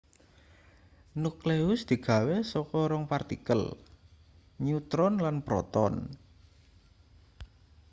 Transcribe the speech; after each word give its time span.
nukleus 1.21 1.81
digawe 1.89 2.35
saka 2.51 2.79
rong 2.91 3.05
partikel 3.11 3.61
nutron 4.63 5.13
lan 5.25 5.37
proton 5.47 5.93